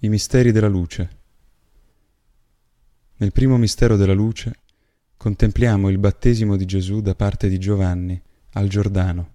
[0.00, 1.10] I misteri della luce.
[3.16, 4.58] Nel primo mistero della luce
[5.16, 8.20] contempliamo il battesimo di Gesù da parte di Giovanni
[8.52, 9.32] al Giordano.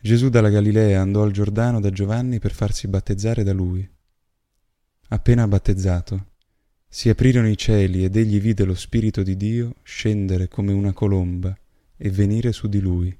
[0.00, 3.86] Gesù dalla Galilea andò al Giordano da Giovanni per farsi battezzare da lui.
[5.08, 6.26] Appena battezzato,
[6.88, 11.58] si aprirono i cieli ed egli vide lo Spirito di Dio scendere come una colomba
[11.96, 13.19] e venire su di lui.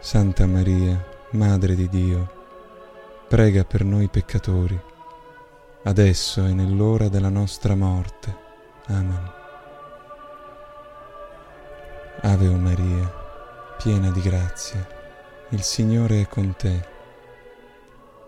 [0.00, 2.30] Santa Maria, Madre di Dio,
[3.28, 4.80] prega per noi peccatori,
[5.82, 8.36] adesso e nell'ora della nostra morte.
[8.86, 9.32] Amen.
[12.22, 13.12] Ave o Maria,
[13.76, 14.86] piena di grazia,
[15.50, 16.88] il Signore è con te.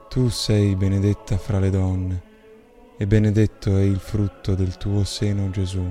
[0.08, 2.22] Tu sei benedetta fra le donne,
[2.98, 5.88] e benedetto è il frutto del tuo seno Gesù.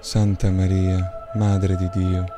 [0.00, 2.37] Santa Maria, Madre di Dio,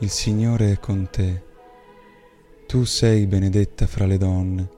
[0.00, 1.42] il Signore è con te.
[2.66, 4.68] Tu sei benedetta fra le donne,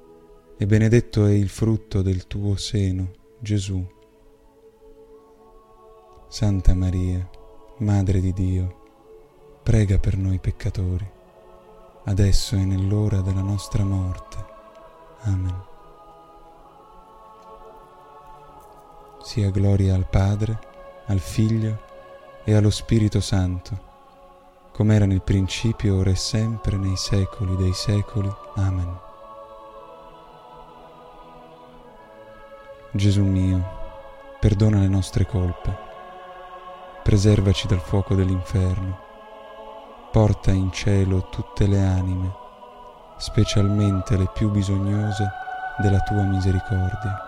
[0.56, 3.10] e benedetto è il frutto del tuo seno,
[3.40, 3.84] Gesù.
[6.28, 7.28] Santa Maria,
[7.78, 11.10] Madre di Dio, prega per noi peccatori,
[12.04, 14.36] adesso e nell'ora della nostra morte.
[15.22, 15.64] Amen.
[19.22, 20.58] Sia gloria al Padre,
[21.06, 21.86] al Figlio
[22.44, 23.87] e allo Spirito Santo,
[24.78, 28.32] come era nel principio, ora e sempre, nei secoli dei secoli.
[28.54, 28.96] Amen.
[32.92, 33.60] Gesù mio,
[34.38, 35.76] perdona le nostre colpe,
[37.02, 39.00] preservaci dal fuoco dell'inferno,
[40.12, 42.32] porta in cielo tutte le anime,
[43.16, 45.28] specialmente le più bisognose
[45.78, 47.18] della tua misericordia.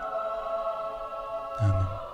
[1.59, 2.10] Amen.